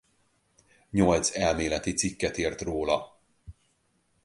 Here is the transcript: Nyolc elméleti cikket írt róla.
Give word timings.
Nyolc 0.89 1.35
elméleti 1.37 1.93
cikket 1.93 2.37
írt 2.37 2.61
róla. 2.61 3.19